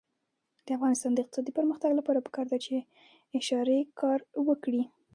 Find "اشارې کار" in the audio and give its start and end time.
3.39-4.19